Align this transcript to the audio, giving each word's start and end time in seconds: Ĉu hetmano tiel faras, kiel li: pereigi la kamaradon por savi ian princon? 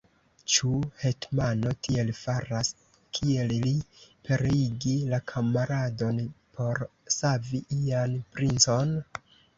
Ĉu 0.51 0.69
hetmano 1.01 1.73
tiel 1.87 2.07
faras, 2.19 2.71
kiel 3.17 3.53
li: 3.65 3.73
pereigi 4.29 4.95
la 5.13 5.19
kamaradon 5.33 6.19
por 6.57 6.83
savi 7.19 7.63
ian 7.81 8.17
princon? 8.39 8.97